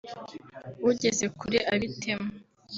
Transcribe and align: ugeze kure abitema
ugeze 0.89 1.25
kure 1.39 1.59
abitema 1.73 2.29